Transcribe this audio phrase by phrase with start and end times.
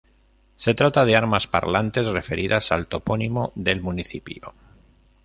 [0.57, 4.55] Se trata de armas parlantes referidas al topónimo del municipio.